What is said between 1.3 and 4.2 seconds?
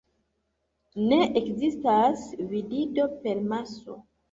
ekzistas divido per maso.